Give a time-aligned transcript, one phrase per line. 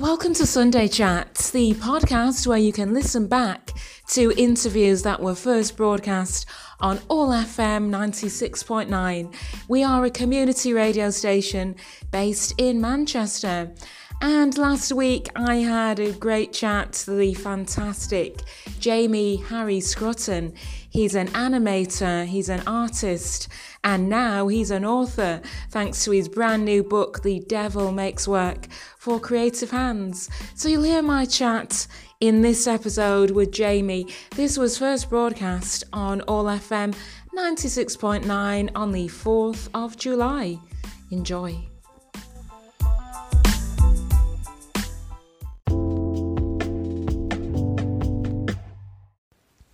[0.00, 3.72] Welcome to Sunday Chats, the podcast where you can listen back
[4.10, 6.46] to interviews that were first broadcast
[6.78, 9.34] on All FM 96.9.
[9.66, 11.74] We are a community radio station
[12.12, 13.74] based in Manchester.
[14.20, 18.42] And last week I had a great chat to the fantastic
[18.80, 20.54] Jamie Harry Scrutton.
[20.90, 23.48] He's an animator, he's an artist,
[23.84, 28.66] and now he's an author thanks to his brand new book, The Devil Makes Work
[28.98, 30.28] for Creative Hands.
[30.54, 31.86] So you'll hear my chat
[32.18, 34.08] in this episode with Jamie.
[34.34, 36.96] This was first broadcast on All FM
[37.36, 40.58] 96.9 on the 4th of July.
[41.12, 41.67] Enjoy.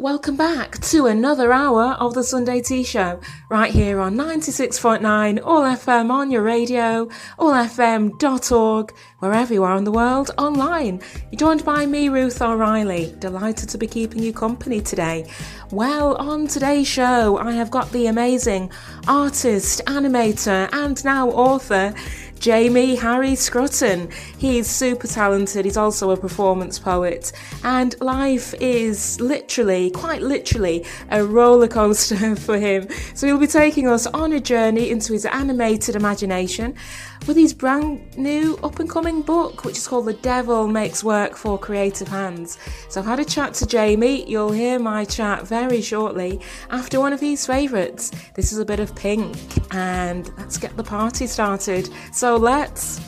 [0.04, 5.62] Welcome back to another hour of the Sunday Tea Show, right here on 96.9 All
[5.62, 7.06] FM on your radio,
[7.38, 11.00] allfm.org, wherever you are in the world, online.
[11.32, 13.14] You're joined by me, Ruth O'Reilly.
[13.18, 15.26] Delighted to be keeping you company today.
[15.70, 18.70] Well, on today's show, I have got the amazing
[19.08, 21.94] artist, animator, and now author.
[22.38, 24.10] Jamie Harry Scrutton.
[24.38, 27.32] He's super talented, he's also a performance poet,
[27.62, 32.88] and life is literally, quite literally, a roller coaster for him.
[33.14, 36.76] So he'll be taking us on a journey into his animated imagination
[37.26, 41.36] with his brand new up and coming book, which is called The Devil Makes Work
[41.36, 42.58] for Creative Hands.
[42.88, 44.28] So I've had a chat to Jamie.
[44.28, 48.10] You'll hear my chat very shortly after one of his favourites.
[48.34, 49.36] This is a bit of pink,
[49.74, 51.88] and let's get the party started.
[52.12, 53.00] So let's.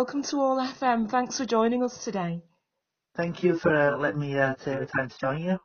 [0.00, 1.10] Welcome to All FM.
[1.10, 2.40] Thanks for joining us today.
[3.18, 5.60] Thank you for uh, letting me uh, take the time to join you.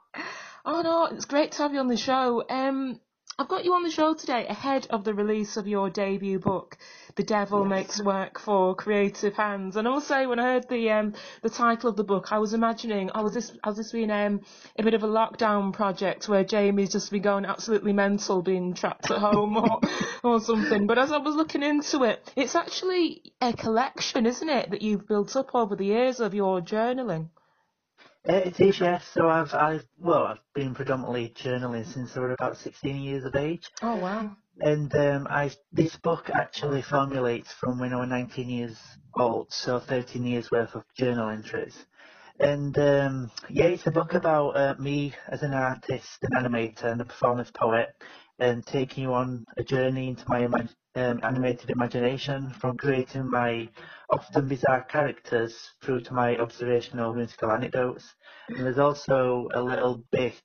[0.66, 2.44] Oh no, it's great to have you on the show.
[2.50, 3.00] Um,
[3.40, 6.78] I've got you on the show today ahead of the release of your debut book,
[7.16, 7.70] The Devil yes.
[7.70, 9.76] Makes Work for Creative Hands.
[9.78, 13.10] And also, when I heard the um, the title of the book, I was imagining,
[13.16, 14.42] oh, was this has this been um,
[14.78, 19.10] a bit of a lockdown project where Jamie's just been going absolutely mental, being trapped
[19.12, 19.80] at home or
[20.24, 20.88] or something?
[20.88, 25.08] But as I was looking into it, it's actually a collection, isn't it, that you've
[25.08, 27.30] built up over the years of your journaling.
[28.26, 29.06] It is, yes.
[29.14, 33.36] So I've, I've, well, I've been predominantly journaling since I was about 16 years of
[33.36, 33.70] age.
[33.84, 34.36] Oh, wow.
[34.60, 38.80] And um, I, this book actually formulates from when I was 19 years
[39.18, 41.86] old, so 13 years worth of journal entries.
[42.40, 47.02] And um, yeah, it's a book about uh, me as an artist, an animator, and
[47.02, 47.90] a performance poet,
[48.40, 53.70] and taking you on a journey into my um, animated imagination from creating my
[54.10, 58.16] often bizarre characters through to my observational musical anecdotes.
[58.50, 60.42] And there's also a little bit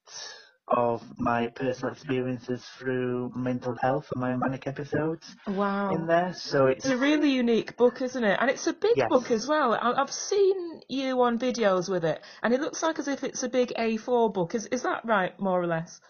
[0.71, 5.95] of my personal experiences through mental health and my manic episodes wow.
[5.95, 6.33] in there.
[6.35, 8.39] So it's, it's a really unique book, isn't it?
[8.41, 9.09] And it's a big yes.
[9.09, 9.75] book as well.
[9.75, 13.49] I've seen you on videos with it, and it looks like as if it's a
[13.49, 14.55] big A4 book.
[14.55, 16.01] Is is that right, more or less?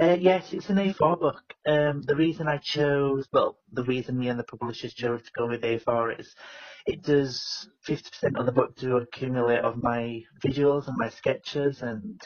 [0.00, 1.42] Uh, yes, it's an A4 book.
[1.66, 5.46] Um, the reason I chose, well, the reason me and the publishers chose to go
[5.46, 6.34] with A4 is
[6.86, 12.20] it does 50% of the book to accumulate of my visuals and my sketches and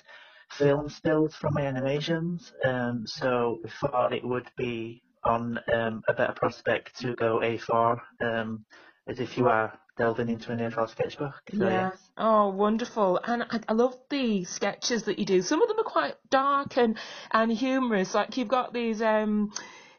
[0.52, 2.52] film stills from my animations.
[2.64, 7.98] Um, so we thought it would be on um, a better prospect to go A4
[8.22, 8.64] um,
[9.08, 11.34] as if you are delving into an A4 sketchbook.
[11.50, 11.90] So, yeah.
[11.90, 12.10] Yes.
[12.16, 13.20] Oh, wonderful.
[13.24, 15.42] And I, I, love the sketches that you do.
[15.42, 16.98] Some of them are quite dark and,
[17.30, 18.14] and humorous.
[18.14, 19.52] Like you've got these, um,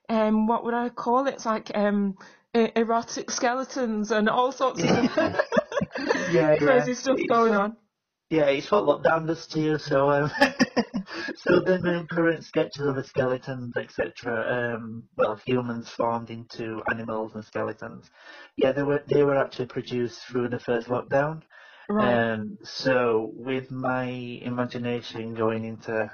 [0.07, 1.35] um, what would I call it?
[1.35, 2.15] It's like, um,
[2.53, 4.87] erotic skeletons and all sorts of
[6.31, 6.93] yeah, crazy yeah.
[6.93, 7.77] stuff going on.
[8.29, 9.77] Yeah, it's what lockdown does to you.
[9.77, 10.31] So, um,
[11.35, 14.75] so the main current sketches of the skeletons, etc.
[14.75, 18.09] Um, well, humans formed into animals and skeletons.
[18.57, 21.43] Yeah, they were they were actually produced through the first lockdown.
[21.89, 22.33] Right.
[22.33, 26.11] Um, so with my imagination going into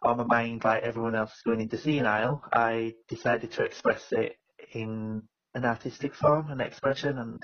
[0.00, 4.36] or my mind like everyone else going into senile, I decided to express it
[4.72, 5.22] in
[5.54, 7.42] an artistic form, an expression, and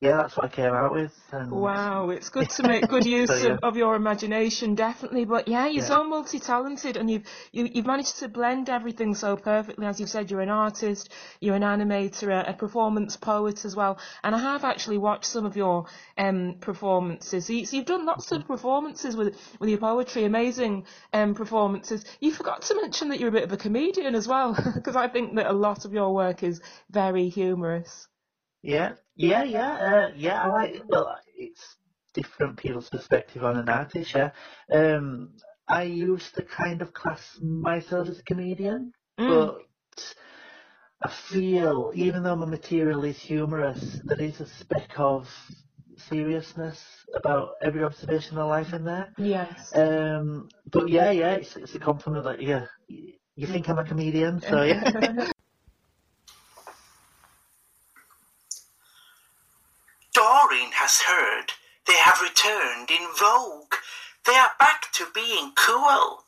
[0.00, 1.12] yeah, that's what I came out with.
[1.32, 1.50] And...
[1.50, 3.52] Wow, it's good to make good use so, yeah.
[3.54, 5.24] of, of, your imagination, definitely.
[5.24, 5.88] But yeah, you're yeah.
[5.88, 9.86] so multi-talented, and you've you, have you have managed to blend everything so perfectly.
[9.86, 13.98] As you've said, you're an artist, you're an animator, a, a performance poet as well.
[14.22, 15.86] And I have actually watched some of your
[16.16, 17.46] um, performances.
[17.46, 22.04] So, you, have done lots of performances with with your poetry, amazing um, performances.
[22.20, 25.08] You forgot to mention that you're a bit of a comedian as well, because I
[25.08, 28.06] think that a lot of your work is very humorous.
[28.62, 30.42] Yeah, yeah, yeah, uh, yeah.
[30.42, 30.82] I like.
[30.86, 31.76] Well, it's
[32.14, 34.14] different people's perspective on an artist.
[34.14, 34.30] Yeah.
[34.72, 35.30] Um,
[35.68, 39.28] I used to kind of class myself as a comedian, mm.
[39.28, 40.14] but
[41.02, 45.28] I feel even though my material is humorous, there is a speck of
[45.96, 46.82] seriousness
[47.14, 49.12] about every observation of life in there.
[49.18, 49.72] Yes.
[49.74, 54.40] Um, but yeah, yeah, it's, it's a compliment that yeah, you think I'm a comedian,
[54.40, 54.82] so yeah.
[60.14, 61.52] Doreen has heard
[61.88, 63.74] they have returned in vogue.
[64.26, 66.22] They are back to being cool.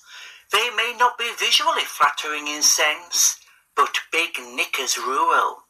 [0.50, 3.38] They may not be visually flattering in sense,
[3.76, 5.62] but big knickers rule.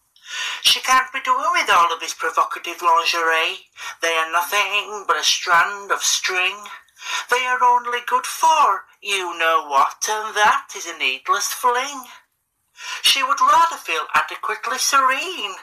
[0.62, 3.66] She can't be doing with all of this provocative lingerie.
[4.00, 6.56] They are nothing but a strand of string.
[7.30, 12.04] They are only good for you know what, and that is a needless fling.
[13.02, 15.56] She would rather feel adequately serene.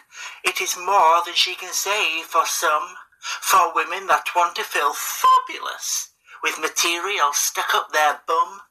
[0.43, 4.93] It is more than she can say for some, for women that want to feel
[4.93, 6.09] fabulous
[6.47, 8.61] with material stuck up their bum.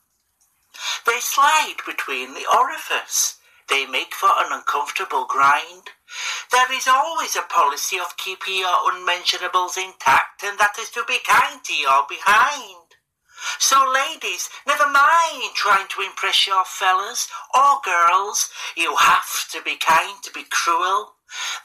[1.04, 3.36] They slide between the orifice.
[3.68, 5.90] They make for an uncomfortable grind.
[6.52, 11.18] There is always a policy of keeping your unmentionables intact, and that is to be
[11.26, 12.96] kind to your behind.
[13.58, 18.48] So, ladies, never mind trying to impress your fellas or girls.
[18.74, 21.16] You have to be kind to be cruel.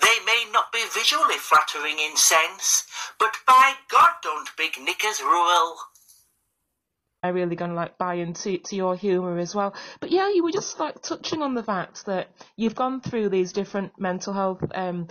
[0.01, 2.83] They may not be visually flattering in sense,
[3.17, 5.77] but by God, don't big knickers rule.
[7.23, 9.75] I really gonna like buy into to your humour as well.
[9.99, 13.53] But yeah, you were just like touching on the fact that you've gone through these
[13.53, 15.07] different mental health um,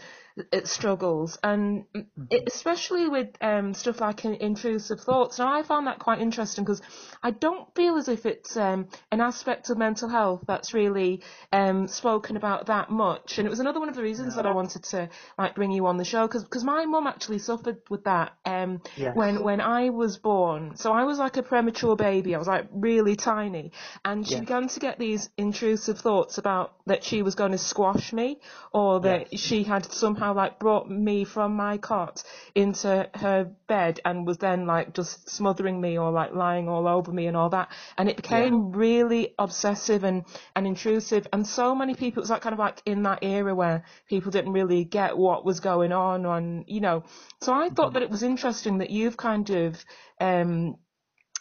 [0.52, 2.24] uh, struggles, and Mm-hmm.
[2.30, 5.38] it, especially with um, stuff like intrusive thoughts.
[5.38, 6.82] Now, I found that quite interesting because
[7.22, 11.22] I don't feel as if it's um, an aspect of mental health that's really
[11.52, 13.38] um, spoken about that much.
[13.38, 15.08] And it was another one of the reasons that I wanted to
[15.38, 19.14] like bring you on the show because my mum actually suffered with that um, Yes.
[19.14, 20.76] when when I was born.
[20.76, 22.34] So I was like a premature baby.
[22.34, 23.72] I was like really tiny,
[24.04, 24.40] and she Yes.
[24.40, 28.40] began to get these intrusive thoughts about that she was going to squash me
[28.72, 29.40] or that Yes.
[29.40, 32.22] she had somehow like brought me from my cot
[32.54, 37.09] into her bed and was then like just smothering me or like lying all over
[37.12, 40.24] me and all that and it became really obsessive and
[40.54, 43.54] and intrusive and so many people it was like kind of like in that era
[43.54, 47.02] where people didn't really get what was going on and you know
[47.40, 49.84] so I thought that it was interesting that you've kind of
[50.20, 50.76] um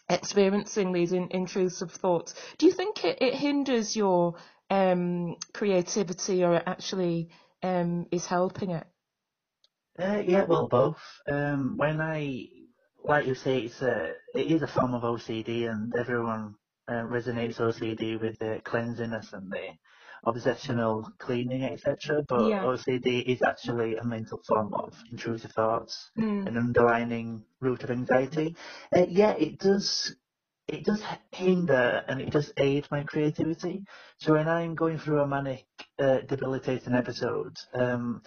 [0.09, 2.33] experiencing these in, intrusive thoughts.
[2.57, 4.35] Do you think it, it hinders your
[4.69, 7.29] um, creativity or it actually
[7.63, 8.87] um, is helping it?
[9.99, 11.01] Uh, yeah, well, both.
[11.29, 12.47] Um, when I,
[13.03, 16.55] like you say, it's a, it is a form of OCD, and everyone
[16.87, 19.69] uh, resonates OCD with the cleanliness and the
[20.25, 22.23] obsessional cleaning, etc.
[22.27, 22.65] But Yeah.
[22.65, 26.47] OCD is actually a mental form of intrusive thoughts, Mm.
[26.47, 28.55] an underlining root of anxiety.
[28.95, 30.15] Uh, yeah, it does.
[30.67, 31.01] It does
[31.31, 33.83] hinder and it does aid my creativity.
[34.19, 35.65] So when I'm going through a manic,
[35.97, 38.21] uh, debilitating episode, um,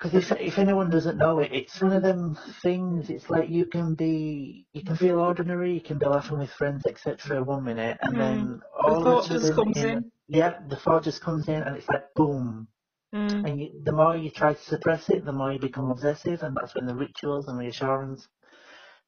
[0.00, 3.10] because if, if anyone doesn't know it, it's one of them things.
[3.10, 6.86] It's like you can be, you can feel ordinary, you can be laughing with friends,
[6.86, 7.44] etc.
[7.44, 8.20] One minute, and Mm.
[8.20, 10.12] then The all thought of a just comes in.
[10.28, 12.68] yeah, the thought just comes in, and it's like boom.
[13.14, 13.46] Mm.
[13.46, 16.56] And you, the more you try to suppress it, the more you become obsessive, and
[16.56, 18.28] that's when the rituals and reassurance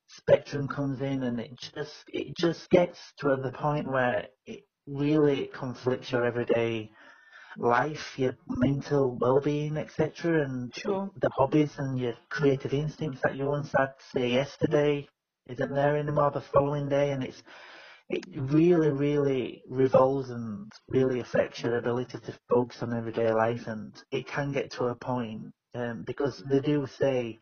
[0.09, 5.49] spectrum comes in, and it just, it just gets to the point where it really
[5.49, 6.91] conflicts your everyday
[7.59, 11.11] life, your mental well-being, etc., and Sure.
[11.21, 15.09] the hobbies and your creative instincts that you once had, say yesterday,
[15.49, 17.43] isn't there anymore the following day, and it's
[18.11, 23.95] it really, really revolves and really affects your ability to focus on everyday life, and
[24.13, 27.41] it can get to a point um, because they do say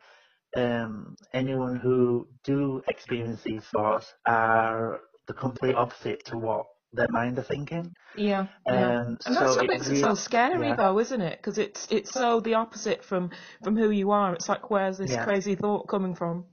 [0.57, 7.39] um, anyone who do experience these thoughts are the complete opposite to what their mind
[7.39, 7.93] are thinking.
[8.17, 9.01] Yeah, yeah.
[9.01, 10.77] Um, And that's so what it makes it really- so scary, yeah.
[10.77, 11.39] though, isn't it?
[11.39, 13.31] Because it's it's so the opposite from
[13.63, 14.35] from who you are.
[14.35, 15.25] It's like where's this Yeah.
[15.25, 16.47] crazy thought coming from?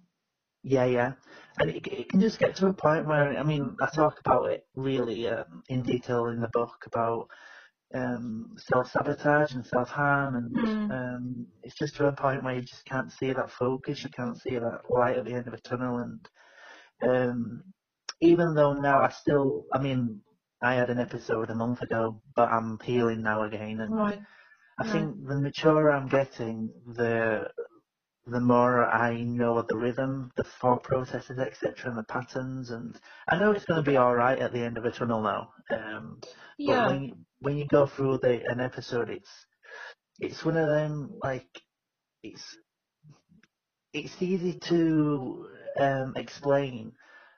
[0.64, 1.14] Yeah, yeah.
[1.60, 4.52] And it, it can just get to a point where, I mean, I talk about
[4.52, 7.30] it really um, in detail in the book about
[7.96, 10.92] um, self-sabotage and self-harm and Mm.
[10.92, 14.38] um, it's just to a point where you just can't see that focus, you can't
[14.40, 16.30] see that light at the end of a tunnel and
[17.02, 17.64] um,
[18.20, 20.22] even though now I still, I mean,
[20.62, 24.20] I had an episode a month ago, but I'm healing now again and Right.
[24.80, 24.92] I Right.
[24.92, 27.52] think the maturer I'm getting, the
[28.28, 33.00] the more I know of the rhythm, the thought processes, etc., and the patterns, and
[33.28, 35.54] I know it's going to be all right at the end of a tunnel now.
[35.72, 36.24] Um,
[36.66, 36.86] but Yeah.
[36.86, 39.32] when you, when you go through the an episode, it's
[40.20, 41.48] it's one of them like
[42.24, 42.58] it's
[43.94, 45.50] it's easy to
[45.80, 46.94] um, explain,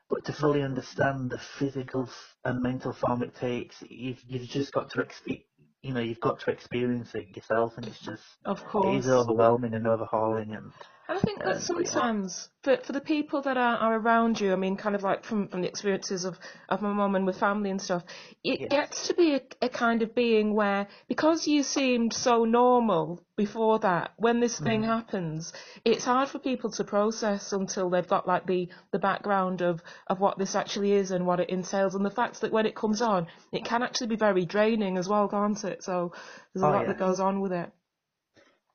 [0.09, 2.09] but to fully understand the physical
[2.45, 5.45] and mental form it takes, you've you've just got to expe-
[5.83, 9.07] you know you've got to experience it yourself, and it's just Of course it is
[9.09, 10.73] overwhelming and overhauling, and
[11.09, 11.89] And I think that Um, yeah.
[11.93, 15.25] sometimes for for the people that are, are around you, I mean, kind of like
[15.25, 16.39] from, from the experiences of,
[16.69, 18.03] of my mum and with family and stuff,
[18.43, 18.69] it Yes.
[18.69, 23.79] gets to be a, a kind of being where because you seemed so normal before
[23.79, 24.83] that, when this thing Mm-hmm.
[24.83, 25.51] happens,
[25.83, 30.19] it's hard for people to process until they've got like the, the background of, of
[30.19, 33.01] what this actually is and what it entails, and the fact that when it comes
[33.01, 35.83] on, it can actually be very draining as well, can't it?
[35.83, 36.13] So
[36.53, 37.71] there's a Oh, lot that goes on with it.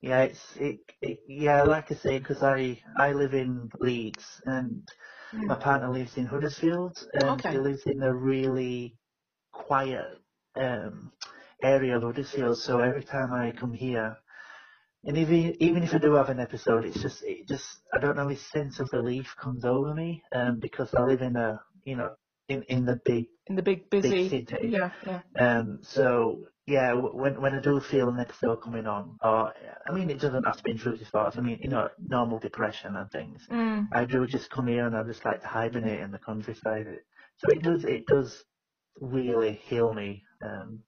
[0.05, 4.87] Yeah, it's it, it yeah, like I say, because I I live in Leeds and
[5.49, 7.51] my partner lives in Huddersfield, and Okay.
[7.51, 8.99] he lives in a really
[9.53, 10.07] quiet
[10.57, 11.13] um
[11.63, 12.59] area of Huddersfield.
[12.59, 14.17] So every time I come here,
[15.05, 18.17] and even even if I do have an episode, it's just it just I don't
[18.17, 21.97] know, this sense of relief comes over me, um, because I live in a you
[21.97, 22.15] know
[22.49, 24.71] in in the big In the big busy, city.
[24.71, 25.23] yeah, yeah.
[25.39, 29.55] Um, so yeah, when when I do feel an episode coming on, or
[29.89, 31.39] I mean, it doesn't have to be intrusive thoughts.
[31.39, 33.49] I mean, you know, normal depression and things.
[33.51, 33.89] Mm.
[33.93, 36.87] I do just come here and I just like to hibernate in the countryside.
[37.39, 38.45] So it does it does
[39.01, 40.25] really heal me.
[40.45, 40.85] Um,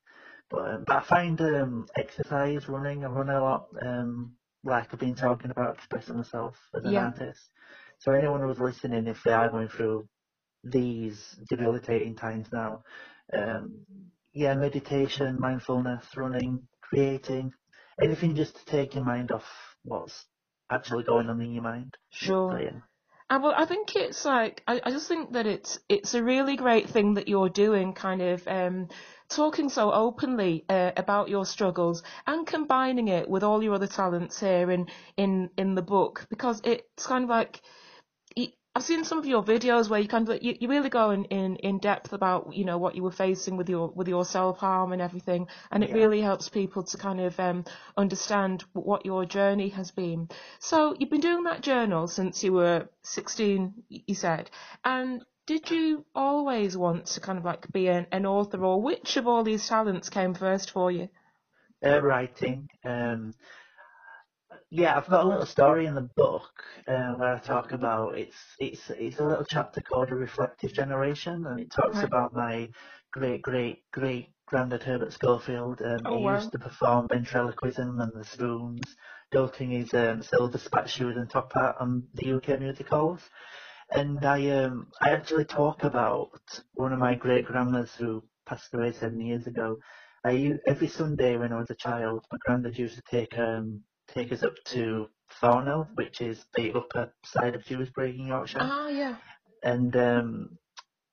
[0.50, 3.68] but, um, but I find um, exercise, running, I run a lot.
[3.84, 6.98] Um, like I've been talking about, expressing myself as an Yeah.
[6.98, 7.50] artist.
[8.00, 10.08] So anyone who's listening, if they are going through
[10.70, 12.82] these debilitating times now,
[13.32, 13.85] um,
[14.32, 17.52] yeah, meditation, mindfulness, running, creating,
[18.02, 19.46] anything just to take your mind off
[19.85, 20.26] what's
[20.70, 21.96] actually going on in your mind.
[22.11, 22.52] Sure.
[22.52, 22.80] So, yeah.
[23.28, 26.56] And well, I think it's like I, I just think that it's it's a really
[26.56, 28.88] great thing that you're doing, kind of um,
[29.28, 34.38] talking so openly uh, about your struggles and combining it with all your other talents
[34.38, 37.62] here in in in the book because it's kind of like
[38.76, 41.25] I've seen some of your videos where you kind of you, you really go in,
[41.25, 44.59] in, in depth about you know what you were facing with your with your self
[44.59, 45.95] harm and everything, and it Yeah.
[45.95, 47.64] really helps people to kind of um,
[47.97, 50.28] understand what your journey has been.
[50.59, 54.50] So you've been doing that journal since you were 16, you said,
[54.85, 59.16] and did you always want to kind of like be an, an author, or which
[59.16, 61.09] of all these talents came first for you?
[61.83, 62.68] Uh, writing.
[62.85, 63.33] Um,
[64.70, 68.56] yeah, I've got a little story in the book uh, where I talk about it's
[68.58, 72.04] it's it's a little chapter called a reflective generation, and it talks Right.
[72.04, 72.68] about my
[73.12, 75.82] great great great granddad Herbert Schofield.
[75.82, 76.37] Um, Oh, he wow.
[76.37, 78.96] used to perform ventriloquism and the spoons,
[79.30, 83.30] doting his um, silver spat shoes and top hat on the UK music halls.
[83.90, 86.40] And I um I actually talk about
[86.75, 89.78] one of my great grandmas who passed away seven years ago.
[90.25, 93.82] I every Sunday when I was a child, my granddad used to take um
[94.16, 95.08] take us up to
[95.40, 98.61] Thornhill, which is the upper side of Dewsbury in Yorkshire.
[98.61, 99.16] Ah, yeah.
[99.62, 100.58] And um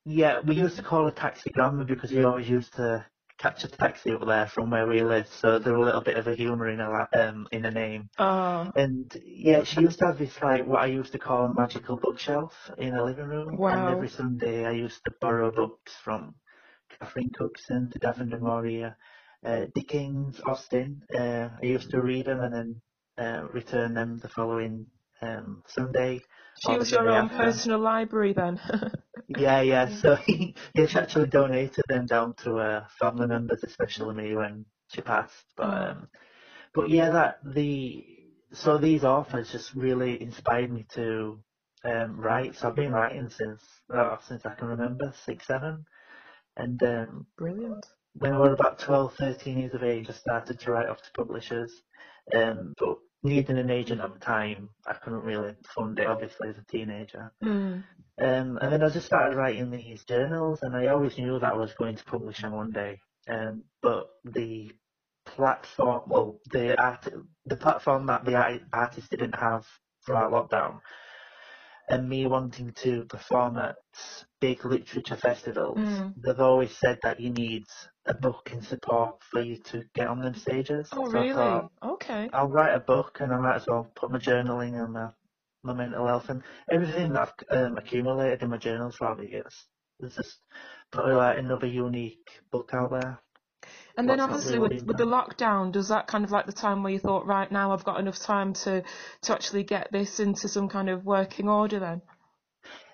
[0.05, 3.05] yeah, we used to call her taxi grandma because we always used to
[3.37, 5.29] catch a taxi up there from where we lived.
[5.29, 8.09] So there's a little bit of a humour in her la- um in her name.
[8.19, 11.53] Oh, And yeah, she used to have this like what I used to call a
[11.53, 13.57] magical bookshelf in her living room.
[13.57, 13.75] Wow.
[13.75, 16.35] And every Sunday I used to borrow books from
[16.99, 18.97] Catherine Cookson to du Maurier,
[19.45, 21.01] uh, Dickens, Austen.
[21.13, 22.81] Uh, I used to read them and then
[23.17, 24.87] uh, return them the following
[25.21, 26.21] um, Sunday.
[26.61, 27.37] she was your own after.
[27.37, 28.59] personal library then.
[29.27, 29.87] Yeah, yeah.
[29.89, 35.01] So he, he actually donated them down to uh, family members, especially me when she
[35.01, 35.45] passed.
[35.55, 35.89] But Oh.
[35.89, 36.09] um,
[36.73, 38.05] but yeah, that the
[38.53, 41.43] so these authors just really inspired me to
[41.85, 42.55] um, write.
[42.55, 45.85] So I've been writing since uh, since I can remember, six, seven,
[46.57, 47.85] and um, Brilliant.
[48.13, 51.11] when I was about 12, 13 years of age, I started to write off to
[51.17, 51.81] publishers.
[52.35, 56.57] Um, but needing an agent at the time, I couldn't really fund it, obviously, as
[56.57, 57.33] a teenager.
[57.43, 57.83] Mm.
[58.21, 61.57] Um, and then I just started writing these journals, and I always knew that I
[61.57, 63.01] was going to publish them one day.
[63.27, 64.71] Um, but the
[65.25, 67.07] platform, well, the art,
[67.45, 69.65] the platform that the art, artist didn't have
[70.05, 70.81] throughout lockdown,
[71.89, 73.77] and me wanting to perform at
[74.41, 76.15] big literature festivals, Mm.
[76.17, 77.65] they've always said that you need
[78.05, 80.89] a book in support for you to get on them stages.
[80.91, 81.35] Oh, So I really?
[81.35, 82.29] thought, Okay.
[82.33, 85.09] I'll write a book and I might as well put my journaling and my,
[85.63, 89.67] my mental health and everything that I've um, accumulated in my journals throughout the years.
[89.99, 90.39] There's just
[90.91, 93.19] probably like another unique book out there.
[93.95, 96.47] And then What's not obviously really with, with the lockdown, does that kind of like
[96.47, 98.83] the time where you thought, right now I've got enough time to
[99.21, 102.01] to actually get this into some kind of working order then?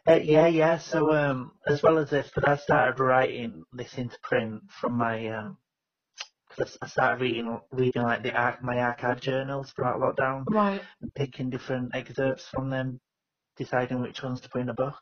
[0.07, 0.77] Uh, yeah, yeah.
[0.77, 5.27] So um, as well as this, but I started writing this into print from my
[5.29, 5.57] um,
[6.57, 8.33] cause I started reading reading like the
[8.63, 10.45] my archive journals throughout lockdown.
[10.47, 10.81] Right.
[11.01, 12.99] and picking different excerpts from them,
[13.57, 15.01] deciding which ones to put in the book.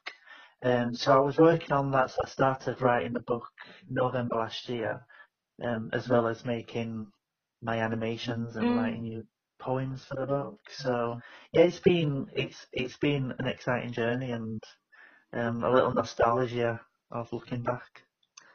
[0.63, 3.45] Um, so I was working on that, so I started writing the book
[3.89, 5.05] November last year,
[5.63, 7.11] um, as well as making
[7.61, 8.75] my animations and Mm.
[8.75, 9.23] writing new
[9.59, 10.59] poems for the book.
[10.71, 11.19] So
[11.53, 14.61] yeah, it's been it's it's been an exciting journey and
[15.33, 18.03] um, a little nostalgia of looking back.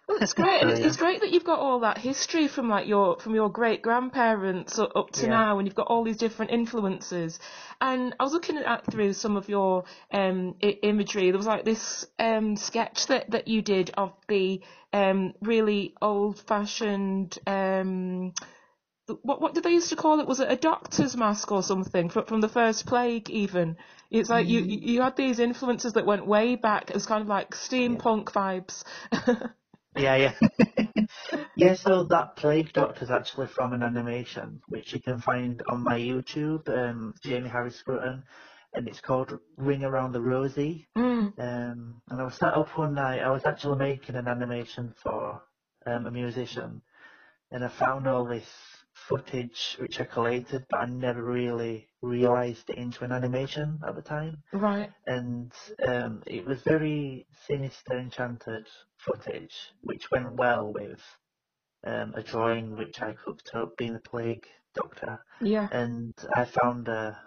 [0.08, 0.60] Well, it's great.
[0.62, 3.48] and it's, it's great that you've got all that history from like your from your
[3.48, 5.28] great grandparents up to Yeah.
[5.28, 7.38] now, and you've got all these different influences.
[7.80, 11.30] And I was looking at through some of your um, I- imagery.
[11.30, 14.60] There was like this um, sketch that, that you did of the
[14.92, 17.38] um, really old fashioned.
[17.46, 18.34] Um,
[19.22, 20.26] what what did they used to call it?
[20.26, 23.30] Was it a doctor's mask or something from from the first plague?
[23.30, 23.76] Even
[24.10, 26.90] it's like you you you had these influences that went way back.
[26.90, 28.84] It was kind of like steampunk vibes.
[29.96, 31.04] Yeah, yeah.
[31.56, 35.82] yeah, so that Plague doctor is actually from an animation, which you can find on
[35.82, 38.24] my YouTube, um, Jamie Harris Scrutton,
[38.72, 40.88] and it's called Ring Around the Rosie.
[40.96, 41.38] mm.
[41.38, 45.42] Um, and I was sat up one night, I was actually making an animation for
[45.86, 46.80] um, a musician,
[47.50, 48.48] and I found all this
[48.94, 54.02] footage which I collated, but I never really realised it into an animation at the
[54.02, 54.90] time Right.
[55.06, 55.52] and
[55.88, 61.00] um, it was very sinister, enchanted footage, which went well with
[61.86, 65.70] um, a drawing which I cooked up, being the plague doctor, Yeah.
[65.70, 67.20] and I found a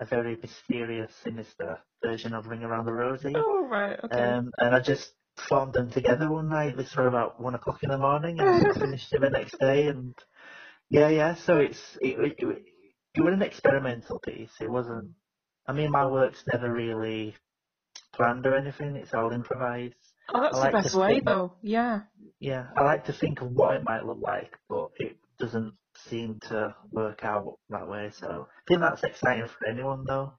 [0.00, 3.98] a very mysterious, sinister version of Ring Around the Rosie, Oh right.
[4.04, 4.36] Okay.
[4.36, 6.76] um, and I just formed them together one night.
[6.76, 9.88] This was about one o'clock in the morning, and I finished it the next day,
[9.88, 10.14] and
[10.90, 11.36] Yeah, yeah.
[11.46, 12.64] So it's it, it, it,
[13.16, 14.52] it was an experimental piece.
[14.60, 15.12] It wasn't.
[15.66, 17.36] I mean, my work's never really
[18.14, 18.96] planned or anything.
[18.96, 19.94] It's all improvised.
[20.34, 21.54] Oh, that's I the best way, think- though.
[21.62, 22.02] Yeah.
[22.40, 25.74] Yeah, I like to think of what it might look like, but it doesn't
[26.08, 28.10] seem to work out that way.
[28.18, 30.34] So I think that's exciting for anyone, though.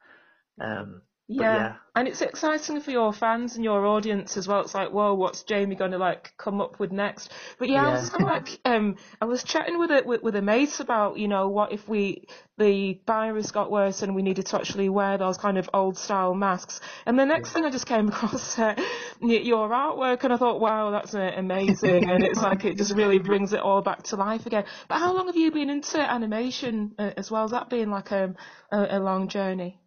[0.61, 1.55] Um, Yeah.
[1.55, 4.61] yeah, And it's exciting for your fans and your audience as well.
[4.61, 7.31] It's like, whoa, what's Jamie going to like come up with next?
[7.57, 10.35] But yeah, I was kind of like, um, I was chatting with a with, with
[10.35, 12.25] a mate about, you know, what if we
[12.57, 16.35] the virus got worse and we needed to actually wear those kind of old style
[16.35, 16.79] masks.
[17.05, 18.75] And the next thing I just came across uh,
[19.19, 22.09] your artwork, and I thought, wow, that's uh, amazing.
[22.09, 24.65] and it's like it just really brings it all back to life again.
[24.87, 27.43] But how long have you been into animation uh, as well?
[27.43, 28.35] Has that been like um,
[28.71, 29.80] a, a long journey?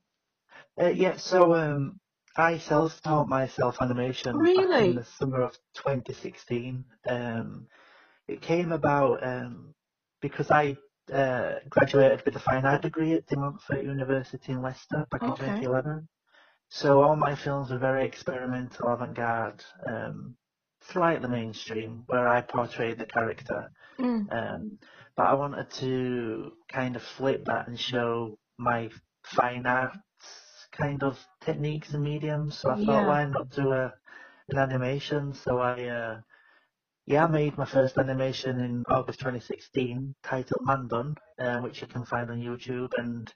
[0.81, 1.17] Uh, yeah.
[1.17, 2.01] So um,
[2.37, 4.81] I self-taught myself animation back Really?
[4.81, 6.85] in the summer of 2016.
[7.09, 7.69] Um,
[8.29, 9.75] it came about um,
[10.21, 10.77] because I
[11.13, 15.35] uh, graduated with a fine art degree at De Montfort University in Leicester back in
[15.35, 15.35] Okay.
[15.35, 16.09] 2011.
[16.71, 20.37] So all my films were very experimental, avant-garde, um,
[20.83, 23.71] slightly mainstream, where I portrayed the character.
[24.01, 24.31] Mm.
[24.31, 24.79] Um,
[25.17, 28.91] but I wanted to kind of flip that and show my
[29.25, 29.99] fine arts
[30.75, 32.59] kind of techniques and mediums.
[32.59, 32.87] So I Yeah.
[32.87, 33.95] thought, why not do a
[34.51, 35.35] an animation?
[35.35, 36.21] So I, uh,
[37.07, 41.89] yeah, I made my first animation in August 2016, titled Man Bun, uh, which you
[41.89, 43.33] can find on YouTube, and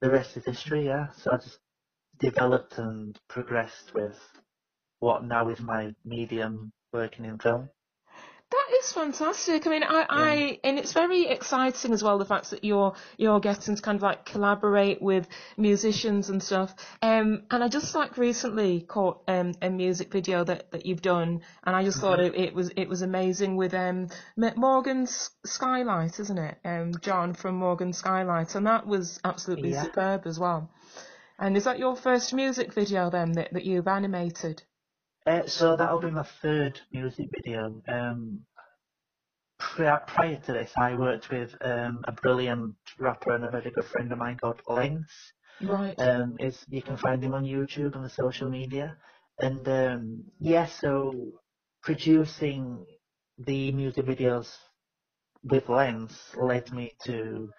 [0.00, 0.86] the rest is history.
[0.86, 1.60] Yeah, so I just
[2.20, 4.18] developed and progressed with
[5.00, 7.70] what now is my medium working in film.
[8.52, 9.66] That is fantastic.
[9.66, 13.40] I mean, I, I, and it's very exciting as well the fact that you're you're
[13.40, 16.74] getting to kind of like collaborate with musicians and stuff.
[17.00, 21.40] Um, and I just like recently caught um a music video that, that you've done,
[21.64, 26.38] and I just thought it, it was it was amazing with um Morgan's Skylight, isn't
[26.38, 26.58] it?
[26.62, 29.84] Um, John from Morgan Skylight, and that was absolutely Yeah.
[29.84, 30.70] superb as well.
[31.38, 34.62] And is that your first music video then that, that you've animated?
[35.26, 37.80] Uh, so that'll be my third music video.
[37.88, 38.40] Um,
[39.58, 43.84] pri- prior to this, I worked with um, a brilliant rapper and a very good
[43.84, 45.10] friend of mine called Lens.
[45.60, 45.94] Right.
[45.98, 48.96] Um, is you can find him on YouTube and the social media,
[49.38, 51.12] and um, yeah, so
[51.82, 52.84] producing
[53.38, 54.56] the music videos
[55.44, 57.50] with Lens led me to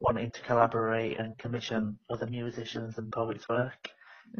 [0.00, 3.90] wanting to collaborate and commission other musicians and poets' work.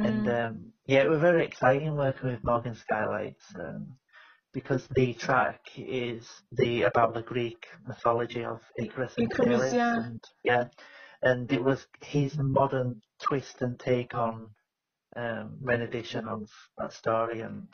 [0.03, 0.29] And Mm.
[0.29, 3.99] um, yeah, it was very exciting working with Morgan Skylights um,
[4.55, 9.97] because the track is the about the Greek mythology of Icarus and Icarus, Achilles, yeah.
[9.97, 10.65] and yeah,
[11.23, 14.51] and it was his modern twist and take on
[15.17, 17.69] um, rendition of that story, and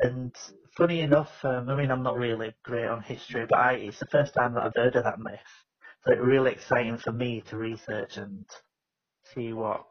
[0.00, 0.36] and
[0.76, 4.06] funny enough, um, I mean I'm not really great on history, but I, it's the
[4.06, 5.40] first time that I've heard of that myth,
[6.04, 8.46] so it's really exciting for me to research and
[9.34, 9.86] see what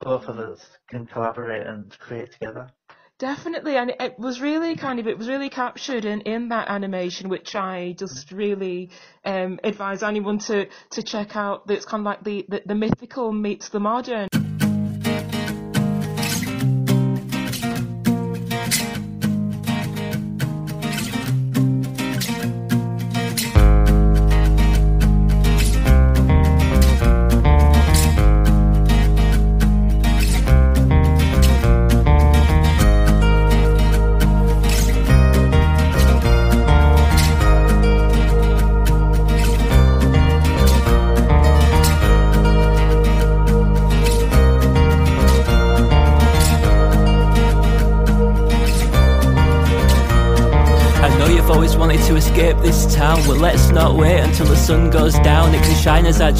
[0.00, 2.70] both of us can collaborate and create together.
[3.18, 7.30] Definitely, and it was really kind of it was really captured in, in that animation,
[7.30, 8.90] which I just really
[9.24, 11.66] um, advise anyone to to check out.
[11.66, 14.28] That's kind of like the, the, the mythical meets the modern.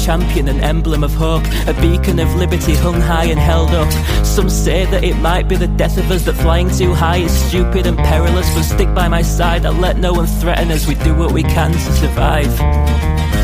[0.07, 3.91] Champion, an emblem of hope, a beacon of liberty hung high and held up.
[4.25, 7.33] Some say that it might be the death of us, that flying too high is
[7.47, 8.47] stupid and perilous.
[8.55, 10.87] But stick by my side, I'll let no one threaten us.
[10.87, 12.53] We do what we can to survive.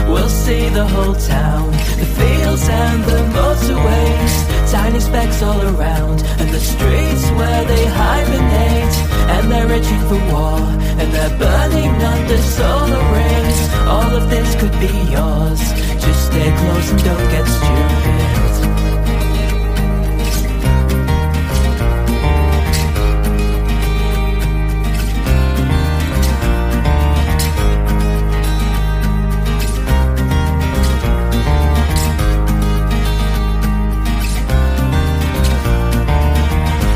[0.08, 1.71] We'll see the whole town,
[2.02, 8.95] the fields and the motorways, tiny specks all around, and the streets where they hibernate.
[9.36, 10.60] And they're itching for war,
[10.99, 13.60] and they're burning under solar rays.
[13.95, 15.92] All of this could be yours.
[16.06, 18.13] Just stay close and don't get stupid.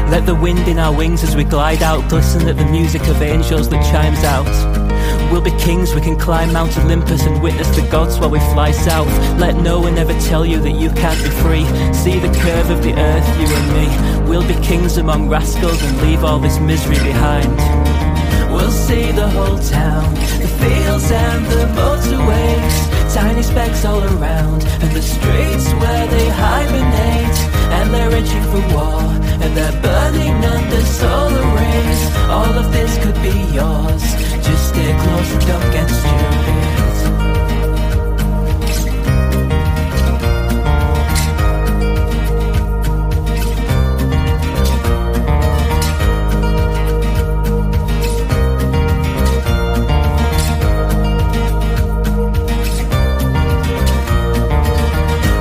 [0.10, 3.22] Let the wind in our wings as we glide out glisten at the music of
[3.22, 4.67] angels that chimes out.
[5.32, 8.72] We'll be kings, we can climb Mount Olympus and witness the gods while we fly
[8.72, 9.08] south.
[9.40, 11.66] Let no one ever tell you that you can't be free.
[11.94, 14.30] See the curve of the earth, you and me.
[14.30, 17.56] We'll be kings among rascals and leave all this misery behind.
[18.52, 24.92] We'll see the whole town, the fields and the motorways, tiny specks all around, and
[24.96, 27.40] the streets where they hibernate,
[27.78, 29.02] and they're itching for war,
[29.44, 32.02] and they're burning under solar rays.
[32.30, 34.04] All of this could be yours,
[34.48, 36.56] just stay close don't get stupid.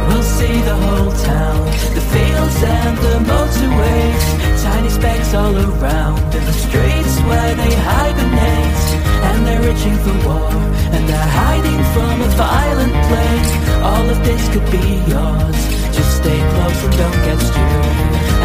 [0.08, 1.64] We'll see the whole town,
[1.98, 4.24] the fields and the motorways,
[4.62, 8.75] tiny specks all around, and the streets where they hibernate,
[9.28, 10.50] and they're itching for war,
[10.94, 13.48] and they're hiding from a violent plague.
[13.82, 15.58] All of this could be yours,
[15.96, 17.96] just stay close and don't get stupid.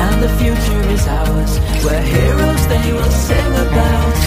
[0.06, 1.54] And the future is ours,
[1.86, 4.18] where heroes they will sing about,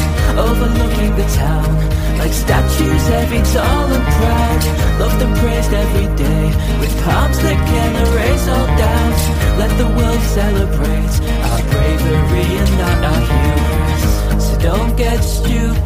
[0.47, 1.73] overlooking the town,
[2.19, 4.62] like statues every tall and proud,
[5.01, 6.47] loved and praised every day,
[6.81, 9.21] with palms that can erase all doubt.
[9.61, 11.14] Let the world celebrate
[11.49, 13.84] our bravery and not our heroes.
[14.64, 15.77] Don't get stupid.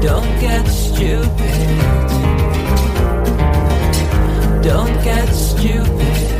[0.00, 1.58] Don't get stupid.
[4.62, 6.39] Don't get stupid.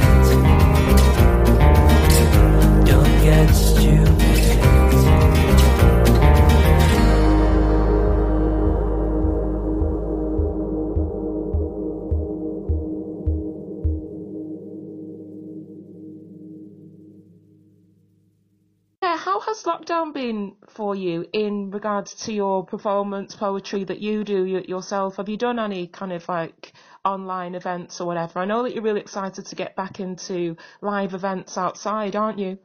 [19.51, 25.17] Has lockdown been for you in regards to your performance poetry that you do yourself?
[25.17, 26.73] Have you done any kind of like
[27.05, 28.39] online events or whatever?
[28.39, 32.59] I know that you're really excited to get back into live events outside, aren't you?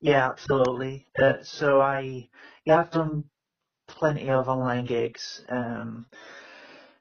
[0.00, 1.06] Yeah, absolutely.
[1.16, 2.28] Uh, so I,
[2.64, 3.24] yeah, I've done
[3.86, 5.44] plenty of online gigs.
[5.48, 6.06] Um,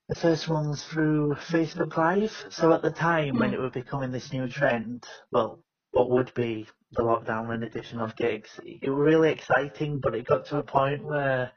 [0.10, 2.46] the first one's through Facebook Live.
[2.50, 6.68] So at the time when it was becoming this new trend, well, what would be
[6.94, 11.04] the lockdown rendition of gigs, it was really exciting, but it got to a point
[11.06, 11.52] where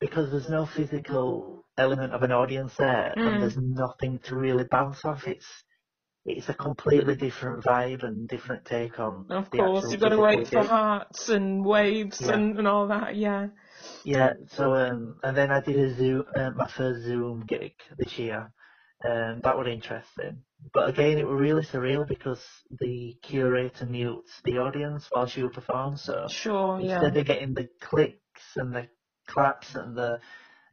[0.00, 3.24] because there's no physical element of an audience there Mm.
[3.24, 5.46] and there's nothing to really bounce off, it's
[6.26, 10.48] it's a completely different vibe and different take on Of course, you've got to wait
[10.52, 12.28] for hearts and waves Yeah.
[12.28, 13.48] and, and all that, yeah.
[14.04, 18.18] Yeah, so um, and then I did a Zoom, uh, my first Zoom gig this
[18.18, 18.52] year,
[19.04, 20.44] and that was interesting.
[20.72, 22.44] But again, it was really surreal because
[22.80, 25.96] the curator mutes the audience while she would perform.
[25.96, 26.94] So Sure, yeah.
[26.94, 28.88] instead of getting the clicks and the
[29.26, 30.20] claps and the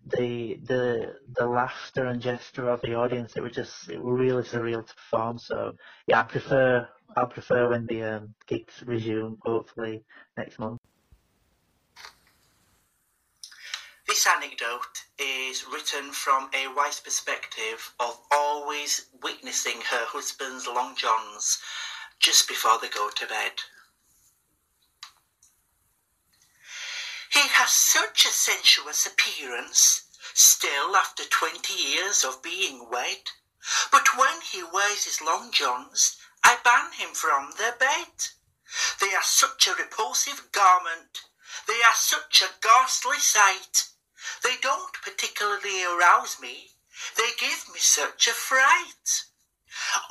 [0.06, 4.44] the the the laughter and gesture of the audience, it was just it was really
[4.44, 5.38] surreal to perform.
[5.39, 5.74] So
[6.08, 10.06] yeah, I prefer I prefer when the um, gigs resume, hopefully
[10.38, 10.80] next month.
[14.08, 21.60] This anecdote is written from a wife's perspective of always witnessing her husband's long johns
[22.19, 23.51] just before they go to bed.
[27.32, 30.03] He has such a sensuous appearance,
[30.34, 33.29] still after twenty years of being wed.
[33.91, 38.08] But when he wears his long johns, I ban him from their bed.
[38.99, 41.21] They are such a repulsive garment.
[41.67, 43.89] They are such a ghastly sight.
[44.43, 46.75] They don't particularly arouse me.
[47.15, 49.23] They give me such a fright.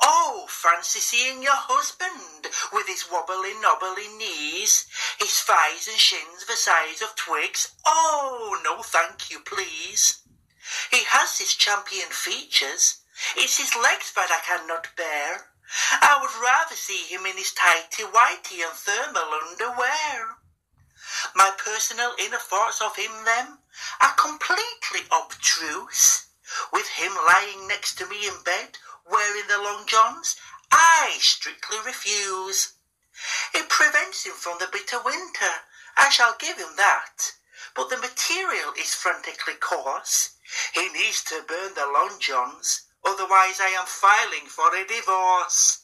[0.01, 4.87] Oh, fancy seeing your husband with his wobbly knobbly knees,
[5.19, 7.75] his thighs and shins the size of twigs.
[7.85, 10.23] Oh, no thank you, please.
[10.89, 13.01] He has his champion features.
[13.35, 15.51] It's his legs that I cannot bear.
[16.01, 20.37] I would rather see him in his tighty whitey and thermal underwear.
[21.35, 23.58] My personal inner thoughts of him, then,
[24.01, 26.27] are completely obtruse.
[26.73, 30.35] With him lying next to me in bed, wearing the long johns,
[30.71, 32.73] I strictly refuse.
[33.53, 35.63] It prevents him from the bitter winter,
[35.97, 37.33] I shall give him that.
[37.75, 40.31] But the material is frantically coarse.
[40.73, 45.83] He needs to burn the long johns, otherwise I am filing for a divorce.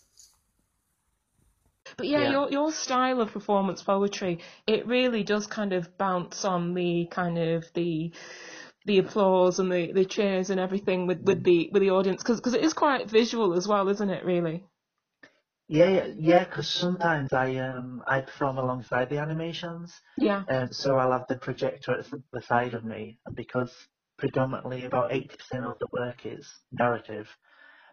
[1.97, 2.31] But yeah, Yeah.
[2.31, 7.37] your your style of performance poetry, it really does kind of bounce on the kind
[7.37, 8.13] of the
[8.85, 12.39] the applause and the, the cheers and everything with, with the with the audience because
[12.41, 14.25] cause it is quite visual as well, isn't it?
[14.25, 14.63] Really.
[15.67, 20.43] Yeah, yeah, because sometimes I um I perform alongside the animations, Yeah.
[20.49, 23.73] um, so I'll have the projector at the side of me, and because
[24.17, 25.31] predominantly about 80%
[25.65, 27.27] of the work is narrative,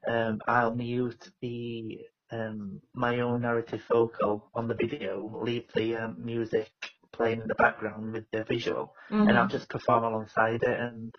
[0.06, 2.00] um, I'll mute the
[2.32, 6.72] um my own narrative vocal on the video, leave the um, music
[7.12, 8.94] playing in the background with the visual,
[9.26, 9.56] and I'll Mhm.
[9.56, 11.14] just perform alongside it, and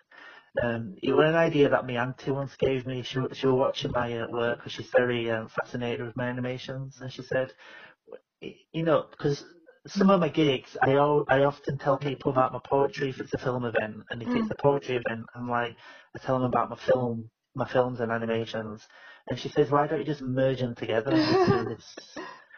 [0.62, 3.02] um, it was an idea that my auntie once gave me.
[3.02, 7.00] She, she was watching my uh, work because she's very um, fascinated with my animations,
[7.00, 7.52] and she said,
[8.72, 9.44] you know, because
[9.86, 13.34] some of my gigs, I al- I often tell people about my poetry if it's
[13.34, 14.52] a film event, and if it's Mm.
[14.52, 15.76] a poetry event, I'm like,
[16.14, 18.86] I tell them about my film, my films and animations,
[19.28, 21.96] and she says, why don't you just merge them together and do this,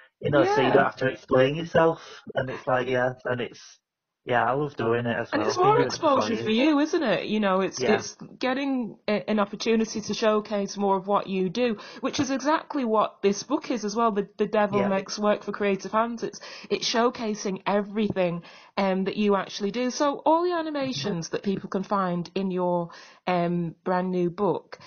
[0.20, 3.80] you know, so you don't have to explain yourself, and it's like, yeah, and it's,
[4.24, 5.40] yeah, I love doing it as well.
[5.40, 7.26] And it's more doing it for exposure for you, isn't it?
[7.26, 7.96] You know, it's Yeah.
[7.96, 12.84] it's getting a, an opportunity to showcase more of what you do, which is exactly
[12.84, 14.12] what this book is as well.
[14.12, 14.88] The the Devil Yeah.
[14.88, 16.22] Makes Work for Creative Hands.
[16.22, 18.42] It's it's showcasing everything
[18.78, 19.90] um, that you actually do.
[19.90, 22.90] So all the animations that people can find in your
[23.26, 24.78] um, brand new book,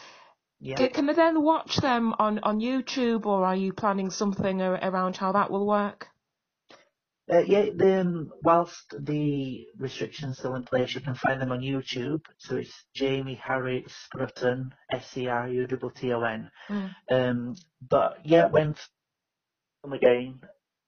[0.59, 0.75] Yeah.
[0.75, 5.17] can, can they then watch them on on YouTube, or are you planning something around
[5.17, 6.07] how that will work?
[7.31, 12.21] Uh, yeah, then whilst the restrictions still in place, you can find them on YouTube.
[12.37, 16.49] So it's Jamie Harry Scrutton, S C R U T T O N.
[16.69, 16.89] Mm.
[17.11, 17.55] Um,
[17.87, 18.75] but yeah, when
[19.83, 20.41] film again,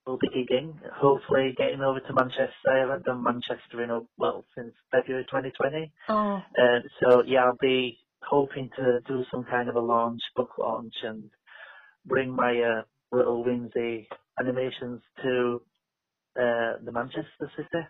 [0.05, 0.73] we'll be gigging.
[0.95, 2.71] Hopefully, getting over to Manchester.
[2.71, 5.91] I haven't done Manchester in a well since February 2020.
[6.09, 7.99] Oh, Uh, so yeah, I'll be
[8.31, 11.29] hoping to do some kind of a launch, book launch, and
[12.05, 14.07] bring my uh, little whimsy
[14.39, 15.61] animations to
[16.39, 17.85] uh, the Manchester city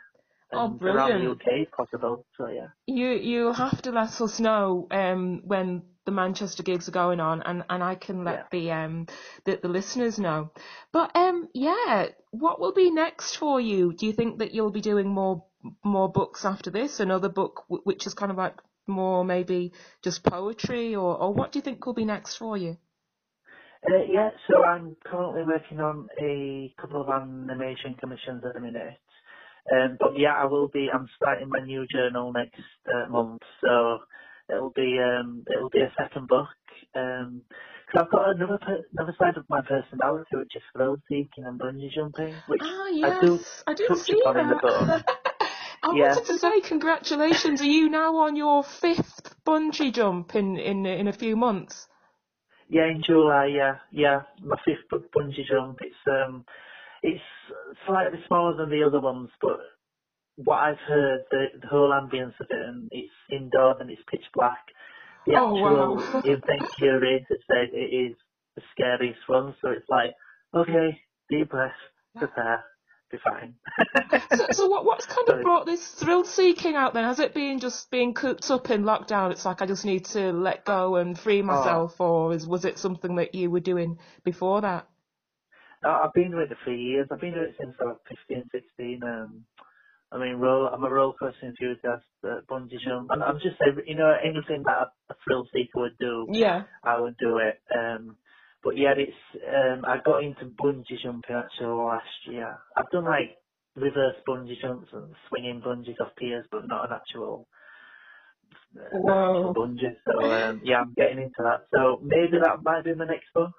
[0.54, 1.42] Oh, and around the brilliant.
[1.42, 2.26] UK if possible.
[2.38, 6.92] So yeah, You you'll have to let us know um, when the Manchester gigs are
[7.04, 9.06] going on, and, and I can let the um
[9.46, 10.52] the, the listeners know.
[10.92, 13.94] But um yeah, what will be next for you?
[13.94, 15.46] Do you think that you'll be doing more
[15.84, 17.00] more books after this?
[17.00, 18.56] Another book w- which is kind of like
[18.88, 22.78] more maybe just poetry, or or what do you think will be next for you?
[23.88, 24.32] uh, yeah.
[24.50, 29.00] So I'm currently working on a couple of animation commissions at the minute.
[29.72, 30.90] Um, but yeah, I will be.
[30.94, 34.00] I'm starting my new journal next uh, month, so
[34.50, 36.50] it'll be um, it'll be a second book.
[36.96, 37.44] Um,
[37.92, 41.60] cause I've got another per- another side of my personality, which is thrill seeking and
[41.60, 44.96] bungee jumping, which Ah I do yes, I touch see upon in the book.
[45.84, 45.96] I Yeah.
[45.96, 47.62] wanted to say congratulations.
[47.62, 51.88] Are you now on your fifth bungee jump in in in a few months?
[52.70, 55.80] Yeah, in July, yeah, yeah, my fifth bungee jump.
[55.82, 56.46] It's um,
[57.04, 57.22] it's
[57.88, 59.60] slightly smaller than the other ones, but
[60.38, 64.26] what I've heard, the, the whole ambience of it, and it's indoors and it's pitch
[64.36, 64.66] black.
[65.28, 66.24] The Oh, actual wow.
[66.24, 68.18] event curator said it is
[68.56, 70.12] the scariest one, so it's like,
[70.56, 71.72] okay, deep breath,
[72.18, 72.64] prepare,
[73.12, 73.56] be fine.
[74.34, 77.04] So, so what what's kind of brought this thrill seeking out then?
[77.06, 79.32] Has it been just being cooped up in lockdown?
[79.32, 82.80] It's like I just need to let go and free myself, or is was it
[82.80, 84.88] something that you were doing before that?
[85.84, 87.08] No, I've been doing it for years.
[87.12, 89.02] I've been doing it since I was 15, 16.
[89.04, 89.46] Um,
[90.12, 93.10] I mean, roll, I'm a roller coaster enthusiast, uh, bungee jump.
[93.12, 96.64] I'm, I'm just, you know, anything that a, a thrill seeker would do, Yeah.
[96.84, 97.62] I would do it.
[97.76, 98.18] Um,
[98.64, 102.60] but yeah, it's, um, I got into bungee jumping actually last year.
[102.78, 103.38] I've done like
[103.76, 107.48] reverse bungee jumps and swinging bungees off piers, but not an actual,
[108.78, 109.98] uh, actual bungee.
[110.06, 111.68] So um, yeah, I'm getting into that.
[111.74, 113.52] So maybe that might be my next book.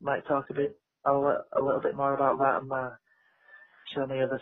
[0.00, 2.90] Might talk a bit, a, a little bit more about that and uh,
[3.94, 4.40] show me other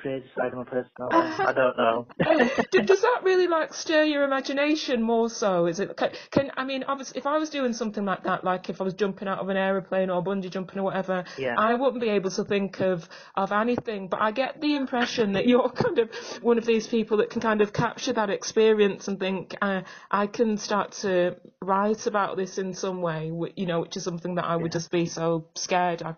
[0.00, 1.42] crazy side of my personality.
[1.42, 2.06] I don't know.
[2.84, 5.66] Does that really like stir your imagination more so?
[5.66, 8.70] Is it can, can I mean obviously if I was doing something like that, like
[8.70, 11.54] if I was jumping out of an aeroplane or bungee jumping or whatever, Yeah.
[11.58, 14.08] I wouldn't be able to think of of anything.
[14.08, 16.10] But I get the impression that you're kind of
[16.42, 20.26] one of these people that can kind of capture that experience and think uh, I
[20.26, 23.32] can start to write about this in some way.
[23.56, 26.02] You know, which is something that I would just be so scared.
[26.02, 26.14] I,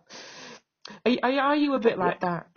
[1.22, 2.49] are are you a bit like that?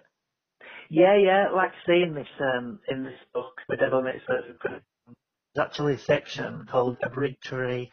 [0.89, 1.49] Yeah, yeah.
[1.55, 5.99] Like I say in this um in this book, The Devil Makes there's actually a
[5.99, 7.91] section called Obituary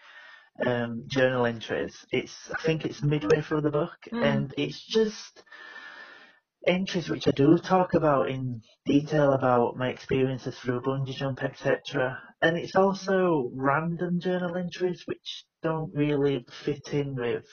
[0.66, 2.06] um, Journal Entries.
[2.12, 4.22] It's I think it's midway through the book, Mm.
[4.24, 5.42] and it's just
[6.66, 12.18] entries which I do talk about in detail about my experiences through bungee jump, etc.
[12.42, 17.46] And it's also random journal entries which don't really fit in with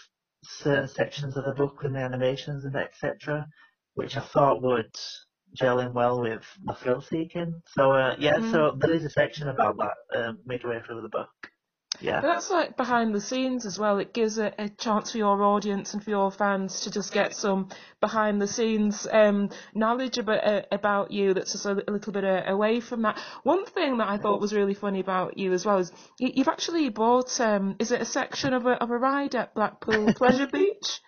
[0.44, 3.48] certain sections of the book and the animations and etc.
[3.96, 4.96] Which I thought would
[5.58, 7.62] gel in well with my thrill seeking.
[7.76, 8.52] So uh, yeah, Mm.
[8.52, 11.30] so there is a section about that um, midway through the book.
[12.00, 12.22] yeah.
[12.22, 13.98] That's like behind the scenes as well.
[13.98, 17.34] It gives a, a chance for your audience and for your fans to just get
[17.36, 17.70] some
[18.02, 21.34] behind the scenes um, knowledge about uh, about you.
[21.34, 23.20] That's just a, a little bit uh, away from that.
[23.44, 26.48] One thing that I thought was really funny about you as well is you, you've
[26.56, 27.40] actually bought.
[27.42, 31.02] Um, is it a section of a of a ride at Blackpool Pleasure Beach?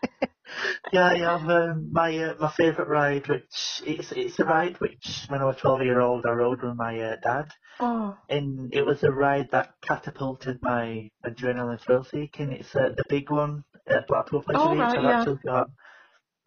[0.91, 5.26] Yeah, I have um, my uh, my favourite ride, which it's it's a ride which
[5.30, 8.86] when I was twelve year old I rode with my uh, dad, Oh, and it
[8.86, 12.52] was a ride that catapulted my adrenaline thrill seeking.
[12.54, 14.91] It's uh, the big one at Blackpool Pleasure Oh, Beach.
[14.91, 15.16] right, I've yeah.
[15.16, 15.68] actually got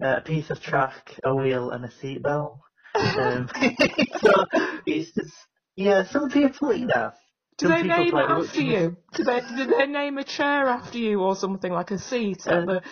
[0.03, 2.59] uh, a piece of track, a wheel, and a seatbelt.
[3.19, 3.49] Um,
[4.19, 4.47] so
[4.87, 5.35] it's just
[5.77, 6.05] yeah.
[6.05, 7.13] Some people, you know,
[7.59, 8.97] do they name it after you?
[9.15, 12.47] Do they do they name a chair after you or something like a seat?
[12.47, 12.83] at Uh, the,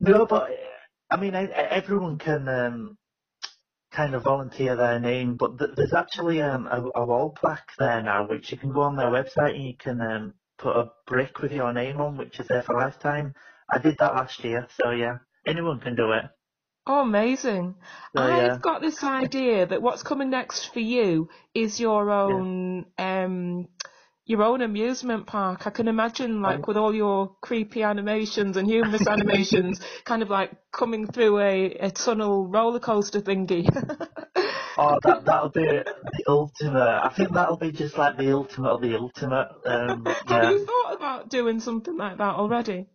[0.00, 0.50] No, but
[1.10, 2.98] I mean, I, I- everyone can um,
[3.92, 8.02] kind of volunteer their name, but th- there's actually um, a, a wall plaque there
[8.02, 11.40] now, which you can go on their website and you can um, put a brick
[11.40, 13.34] with your name on, which is there for lifetime.
[13.70, 16.26] I did that last year, so yeah, anyone can do it.
[16.86, 17.76] Oh, amazing.
[18.16, 18.58] So, I've yeah.
[18.60, 23.68] got this idea that what's coming next for you is your own um
[24.26, 25.66] your own amusement park.
[25.66, 30.52] I can imagine like with all your creepy animations and humorous animations kind of like
[30.72, 33.68] coming through a, a tunnel roller coaster thingy.
[34.76, 36.80] Oh, that that'll be the ultimate.
[37.04, 39.50] I think that'll be just like the ultimate of the ultimate.
[39.66, 42.88] Um, Have you thought about doing something like that already?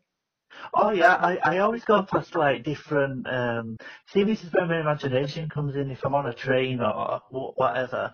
[0.73, 3.27] Oh yeah, I, I always go past like different.
[3.27, 3.77] Um,
[4.07, 5.91] see, this is where my imagination comes in.
[5.91, 8.13] If I'm on a train or wh- whatever,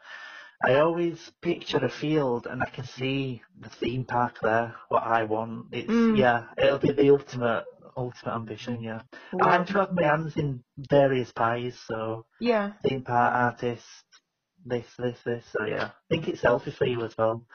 [0.66, 4.76] I always picture a field and I can see the theme park there.
[4.90, 6.16] What I want, it's Mm.
[6.16, 8.82] yeah, it'll be the ultimate, ultimate ambition.
[8.82, 9.04] Yeah,
[9.40, 9.58] I Wow.
[9.60, 11.80] like to have my hands in various pies.
[11.88, 12.74] So Yeah.
[12.84, 13.86] theme park artist,
[14.66, 15.46] this, this, this.
[15.52, 17.46] So yeah, I think it's healthy for you as well.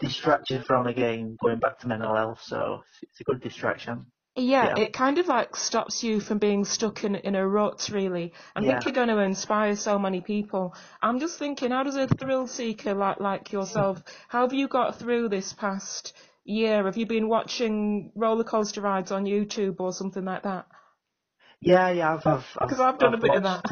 [0.00, 2.42] Distraction from a game, going back to mental health.
[2.42, 4.06] So it's a good distraction.
[4.38, 4.76] Yeah, Yeah.
[4.76, 8.34] it kind of like stops you from being stuck in in a rut, really.
[8.56, 8.68] I Yeah.
[8.68, 10.74] think you're going to inspire so many people.
[11.02, 14.98] I'm just thinking, how does a thrill seeker like like yourself, how have you got
[14.98, 16.14] through this past
[16.46, 16.84] year?
[16.86, 20.66] Have you been watching roller coaster rides on YouTube or something like that?
[21.60, 23.64] Yeah, yeah, I've, I've, I've, Because I've done a I've bit of that.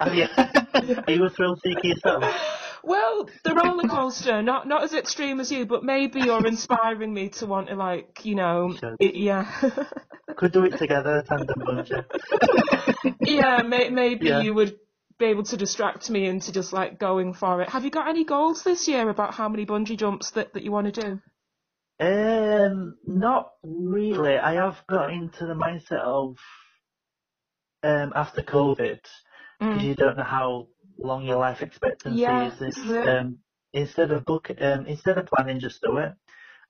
[0.00, 0.28] Oh, yeah.
[1.08, 2.24] Are you a thrill seeker yourself?
[2.82, 7.28] Well, the roller coaster, not not as extreme as you, but maybe you're inspiring me
[7.30, 9.50] to want to like, you know, it, yeah.
[10.36, 12.04] Could do it together, tandem bungee.
[13.24, 14.42] yeah, may, maybe Yeah.
[14.42, 14.78] you would
[15.18, 17.68] be able to distract me into just like going for it.
[17.68, 20.72] Have you got any goals this year about how many bungee jumps that, that you
[20.72, 21.20] want to do?
[22.00, 24.38] Um, not really.
[24.38, 26.38] I have got into the mindset of
[27.82, 29.00] um after COVID,
[29.68, 29.84] because Mm.
[29.84, 30.68] you don't know how
[31.02, 32.60] long your life expectancy Yeah, is.
[33.04, 33.38] Um,
[33.72, 36.12] instead of book, um, instead of planning, just do it.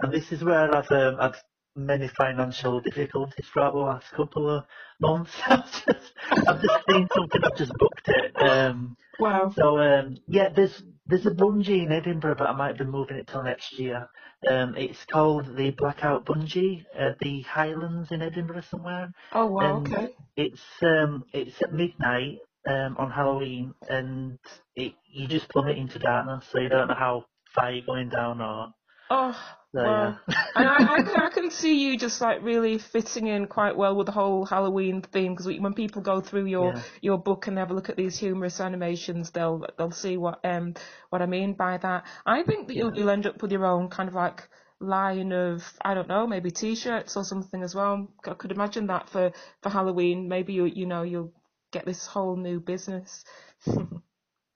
[0.02, 1.36] And this is where I've um, had
[1.76, 4.64] many financial difficulties throughout the last couple of
[5.00, 5.32] months.
[5.46, 6.12] I've just,
[6.46, 8.34] I've just seen something, I've just booked it.
[8.42, 9.56] Um, Wow.
[9.56, 13.28] So um, yeah, there's there's a bungee in Edinburgh, but I might be moving it
[13.28, 14.08] till next year.
[14.48, 19.12] Um, it's called the Blackout Bungee at the Highlands in Edinburgh somewhere.
[19.32, 20.16] Oh wow, and okay.
[20.36, 24.38] It's um it's at midnight um on Halloween, and
[24.76, 28.40] it you just plummet into darkness, so you don't know how far you're going down
[28.40, 28.68] or.
[29.10, 29.36] Oh,
[29.74, 30.16] So, wow.
[30.28, 30.34] yeah.
[30.56, 33.94] and I, I, can, I can see you just like really fitting in quite well
[33.96, 36.82] with the whole Halloween theme because when people go through your Yeah.
[37.02, 40.74] your book and have a look at these humorous animations, they'll they'll see what um
[41.10, 42.04] what I mean by that.
[42.26, 44.48] I think that you'll, you'll end up with your own kind of like
[44.80, 48.08] line of I don't know maybe t-shirts or something as well.
[48.26, 49.32] I could imagine that for
[49.62, 50.28] for Halloween.
[50.28, 51.32] Maybe you you know you'll
[51.72, 53.24] get this whole new business.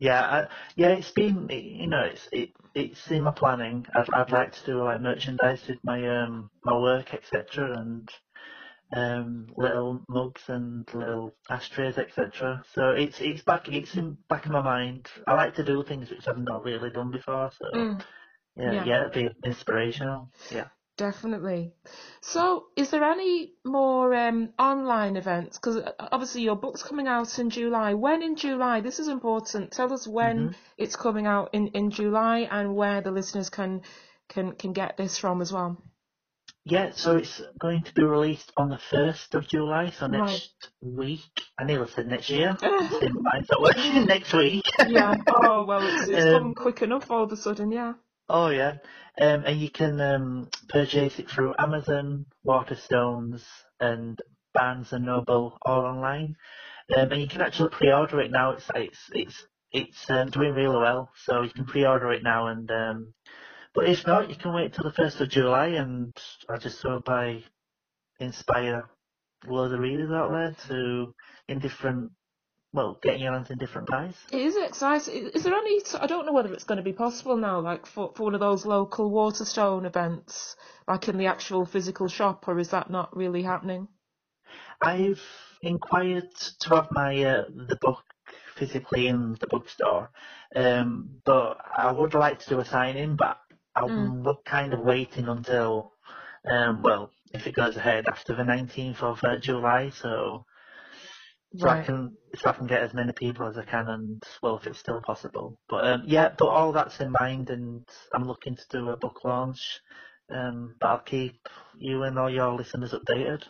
[0.01, 3.87] Yeah, I, yeah, it's been, you know, it's it, it's in my planning.
[3.97, 8.11] I'd, I'd like to do like merchandise with my um my work, etc., and
[8.97, 12.65] um little mugs and little ashtrays, etc.
[12.75, 15.09] So it's it's back it's in back in my mind.
[15.29, 17.51] I like to do things which I've not really done before.
[17.59, 18.05] So Mm.
[18.57, 18.85] yeah, Yeah.
[18.85, 20.31] yeah, it'd be inspirational.
[20.51, 20.69] Yeah.
[20.97, 21.73] Definitely.
[22.23, 25.59] So, is there any more um, online events?
[25.59, 27.95] Because obviously your book's coming out in July.
[27.95, 28.81] When in July?
[28.81, 29.73] This is important.
[29.73, 30.55] Tell us when Mhm.
[30.79, 33.83] it's coming out in, in July and where the listeners can
[34.29, 35.83] can can get this from as well.
[36.65, 40.21] Yeah, so it's going to be released on the 1st of July, so Right.
[40.31, 41.21] next week.
[41.59, 42.57] I nearly said next year.
[42.63, 44.07] It's in my mind's not working.
[44.07, 44.63] next week.
[44.87, 45.13] yeah.
[45.29, 47.71] Oh well, it's, it's Um, come quick enough all of a sudden.
[47.73, 47.95] Yeah.
[48.29, 48.79] Oh yeah,
[49.21, 53.43] um, and you can um, purchase it through Amazon, Waterstones,
[53.81, 54.21] and
[54.55, 56.37] Barnes and Noble all online.
[56.97, 58.53] Um, and you can actually pre-order it now.
[58.53, 62.71] It's it's it's it's um, doing really well, so you can pre-order it now and
[62.71, 63.09] um,
[63.75, 66.17] But if not, you can wait till the first of July, and
[66.51, 67.45] I just hope I
[68.21, 68.89] inspire
[69.47, 71.15] loads of readers out there to
[71.49, 72.13] in different
[72.75, 74.17] well, getting your hands in different pies.
[74.33, 75.31] It is exciting.
[75.33, 75.81] Is there any?
[76.01, 78.41] I don't know whether it's going to be possible now, like for, for one of
[78.41, 80.57] those local Waterstone events,
[80.89, 83.87] like in the actual physical shop, or is that not really happening?
[84.83, 85.23] I've
[85.63, 88.03] inquired to have my uh, the book
[88.57, 90.11] physically in the bookstore,
[90.57, 93.39] um, but I would like to do a signing, but
[93.77, 94.45] I'm mm.
[94.45, 95.93] kind of waiting until,
[96.51, 100.45] um, well, if it goes ahead after the 19th of uh, July, so
[101.57, 101.83] so right.
[101.83, 104.67] I can so I can get as many people as I can, and well, if
[104.67, 105.59] it's still possible.
[105.69, 109.25] But um, yeah, but all that's in mind, and I'm looking to do a book
[109.25, 109.81] launch.
[110.35, 113.43] Um, but I'll keep you and all your listeners updated.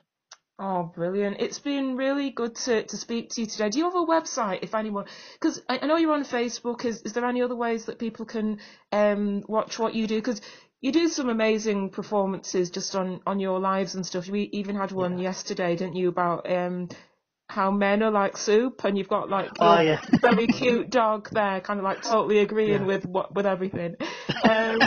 [0.59, 1.36] Oh, brilliant!
[1.40, 3.70] It's been really good to, to speak to you today.
[3.70, 5.07] Do you have a website, if anyone?
[5.34, 6.84] Because I, I know you're on Facebook.
[6.84, 8.61] Is is there any other ways that people can
[8.92, 10.16] um watch what you do?
[10.16, 10.40] Because
[10.80, 14.28] you do some amazing performances just on, on your lives and stuff.
[14.28, 15.30] We even had one yeah.
[15.30, 16.88] yesterday, didn't you, about um
[17.55, 20.00] how men are like soup, and you've got like oh, yeah.
[20.20, 22.86] very cute dog there, kind of like totally agreeing yeah.
[22.86, 23.94] with what with everything,
[24.48, 24.80] um,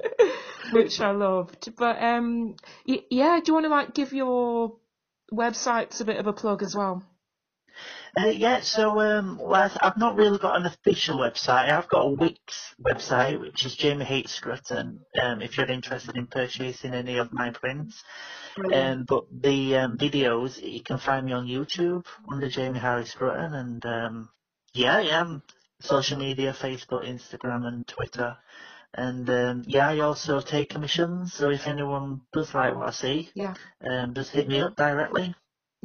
[0.72, 1.76] which I loved.
[1.76, 2.56] But um,
[2.86, 4.76] y- yeah, do you want to like give your
[5.32, 7.02] websites a bit of a plug as well?
[8.16, 11.70] Uh, yeah, so um, well, I've not really got an official website.
[11.70, 14.28] I've got a Wix website, which is Jamie H.
[14.28, 18.02] Scrutton, um, if you're interested in purchasing any of my prints.
[18.72, 23.54] Um, but the um, videos, you can find me on YouTube under Jamie Harris Scrutton.
[23.54, 24.28] And um,
[24.74, 25.38] yeah, yeah,
[25.80, 28.36] social media, Facebook, Instagram, and Twitter.
[28.94, 31.34] And um, yeah, I also take commissions.
[31.34, 33.54] So if anyone does like what I see, yeah,
[33.88, 35.34] um, just hit me up directly.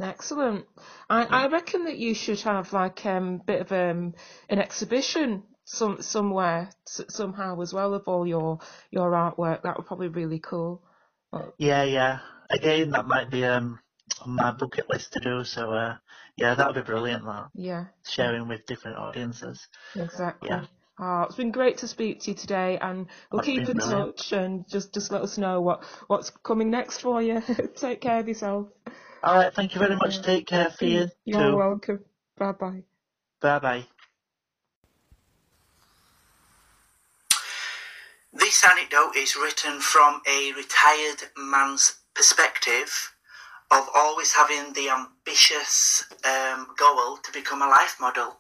[0.02, 0.66] Excellent.
[1.10, 4.14] I, I reckon that you should have like a um, bit of um,
[4.50, 8.60] an exhibition some somewhere somehow as well of all your
[8.92, 9.64] your artwork.
[9.64, 10.82] That would probably be really cool.
[11.32, 11.54] But...
[11.58, 12.20] Yeah, yeah.
[12.50, 13.80] Again, that might be um
[14.22, 15.44] on my bucket list to do.
[15.44, 15.98] So uh,
[16.38, 17.24] yeah, that would be brilliant.
[17.26, 19.68] That yeah, sharing with different audiences.
[19.96, 20.50] Exactly.
[20.50, 20.66] Yeah.
[21.00, 24.18] Oh, it's been great to speak to you today, and we'll That's keep in brilliant.
[24.18, 27.42] touch and just just let us know what what's coming next for you.
[27.76, 28.68] Take care of yourself.
[29.24, 29.54] All right.
[29.54, 30.22] Thank you very much.
[30.22, 31.08] Take care for you.
[31.24, 31.56] You're too.
[31.56, 32.00] welcome.
[32.38, 32.84] Bye bye.
[33.40, 33.88] Bye bye.
[38.34, 43.14] This anecdote is written from a retired man's perspective
[43.72, 48.38] of always having the ambitious um, goal to become a life model.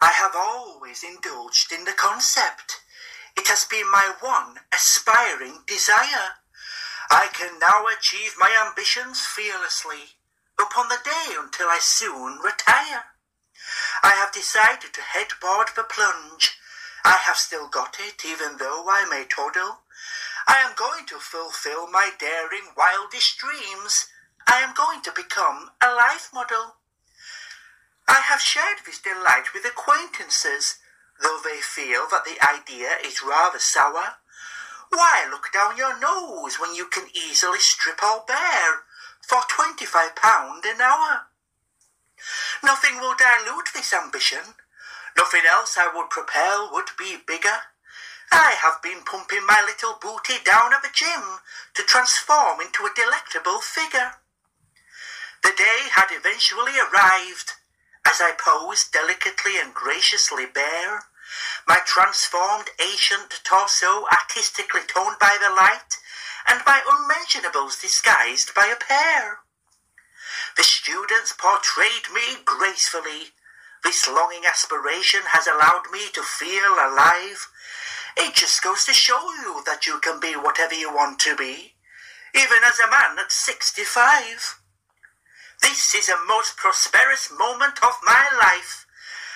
[0.00, 2.80] I have always indulged in the concept.
[3.36, 6.38] It has been my one aspiring desire.
[7.10, 10.16] I can now achieve my ambitions fearlessly
[10.60, 13.04] upon the day until I soon retire.
[14.02, 16.58] I have decided to headboard the plunge.
[17.04, 19.80] I have still got it, even though I may toddle.
[20.46, 24.08] I am going to fulfill my daring, wildest dreams.
[24.46, 26.76] I am going to become a life model.
[28.06, 30.78] I have shared this delight with acquaintances,
[31.20, 34.16] though they feel that the idea is rather sour.
[34.90, 38.84] Why look down your nose when you can easily strip all bare
[39.20, 41.26] for £25 an hour?
[42.62, 44.54] Nothing will dilute this ambition.
[45.16, 47.62] Nothing else I would propel would be bigger.
[48.30, 51.40] I have been pumping my little booty down at the gym
[51.74, 54.14] to transform into a delectable figure.
[55.42, 57.52] The day had eventually arrived
[58.04, 61.04] as I posed delicately and graciously bare
[61.66, 65.98] my transformed ancient torso artistically toned by the light,
[66.46, 69.40] and my unmentionables disguised by a pair.
[70.56, 73.32] The students portrayed me gracefully.
[73.84, 77.48] This longing aspiration has allowed me to feel alive.
[78.16, 81.74] It just goes to show you that you can be whatever you want to be,
[82.34, 84.60] even as a man at 65.
[85.62, 88.86] This is a most prosperous moment of my life.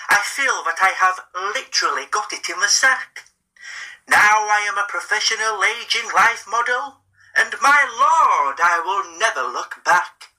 [0.08, 1.20] I feel that I have
[1.54, 3.24] literally got it in the sack.
[4.08, 7.02] Now I am a professional aging life model,
[7.36, 10.31] and my lord, I will never look back.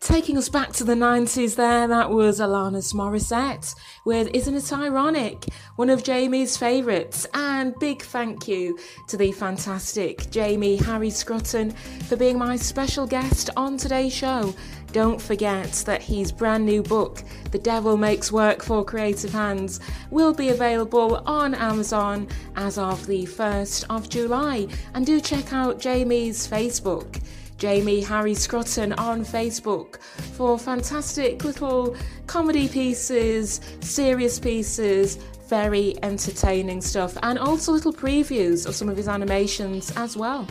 [0.00, 3.74] Taking us back to the 90s there, that was Alanis Morissette
[4.04, 5.46] with Isn't It Ironic?
[5.74, 7.26] One of Jamie's favourites.
[7.34, 8.78] And big thank you
[9.08, 11.72] to the fantastic Jamie Harry Scrutton
[12.06, 14.54] for being my special guest on today's show.
[14.92, 19.80] Don't forget that his brand new book, The Devil Makes Work for Creative Hands,
[20.10, 24.68] will be available on Amazon as of the 1st of July.
[24.94, 27.20] And do check out Jamie's Facebook.
[27.58, 30.00] Jamie Harry Scrutton on Facebook
[30.36, 31.96] for fantastic little
[32.26, 35.16] comedy pieces, serious pieces,
[35.48, 40.46] very entertaining stuff, and also little previews of some of his animations as well.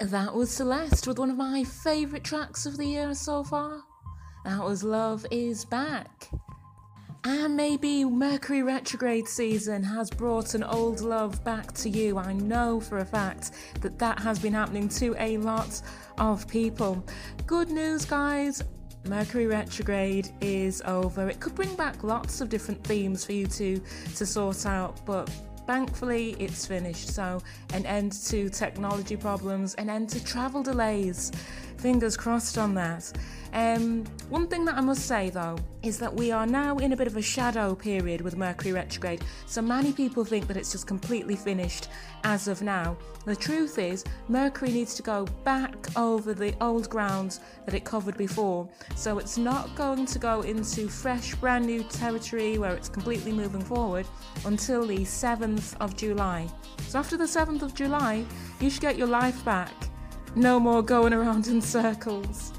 [0.00, 3.80] That was Celeste with one of my favourite tracks of the year so far.
[4.44, 6.30] That was Love is Back.
[7.22, 12.18] And maybe Mercury retrograde season has brought an old love back to you.
[12.18, 15.80] I know for a fact that that has been happening to a lot
[16.18, 17.02] of people.
[17.46, 18.64] Good news, guys.
[19.06, 21.30] Mercury retrograde is over.
[21.30, 23.80] It could bring back lots of different themes for you to
[24.16, 25.30] to sort out, but
[25.66, 27.40] Thankfully, it's finished, so
[27.72, 31.32] an end to technology problems, an end to travel delays.
[31.84, 33.12] Fingers crossed on that.
[33.52, 36.96] Um, one thing that I must say though is that we are now in a
[36.96, 40.86] bit of a shadow period with Mercury retrograde, so many people think that it's just
[40.86, 41.88] completely finished
[42.24, 42.96] as of now.
[43.26, 48.16] The truth is, Mercury needs to go back over the old grounds that it covered
[48.16, 48.66] before,
[48.96, 53.60] so it's not going to go into fresh, brand new territory where it's completely moving
[53.60, 54.06] forward
[54.46, 56.48] until the 7th of July.
[56.88, 58.24] So after the 7th of July,
[58.58, 59.90] you should get your life back.
[60.36, 62.52] No more going around in circles.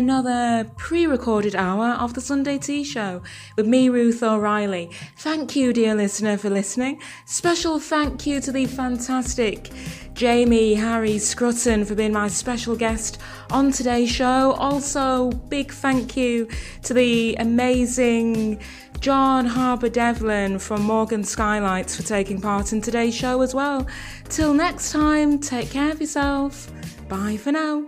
[0.00, 3.22] Another pre recorded hour of the Sunday Tea Show
[3.54, 4.90] with me, Ruth O'Reilly.
[5.18, 7.02] Thank you, dear listener, for listening.
[7.26, 9.70] Special thank you to the fantastic
[10.14, 13.20] Jamie Harry Scrutton for being my special guest
[13.50, 14.52] on today's show.
[14.52, 16.48] Also, big thank you
[16.84, 18.58] to the amazing
[19.00, 23.86] John Harbour Devlin from Morgan Skylights for taking part in today's show as well.
[24.30, 26.70] Till next time, take care of yourself.
[27.06, 27.84] Bye for now.